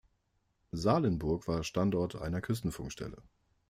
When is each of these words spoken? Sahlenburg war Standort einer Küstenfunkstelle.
Sahlenburg 0.71 1.47
war 1.47 1.63
Standort 1.63 2.15
einer 2.15 2.41
Küstenfunkstelle. 2.41 3.21